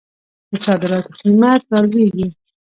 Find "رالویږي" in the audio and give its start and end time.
1.71-2.27